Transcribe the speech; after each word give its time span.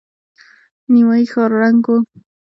نيمايي 0.91 1.25
ښار 1.31 1.51
ړنګ 1.61 1.83
و. 1.91 1.95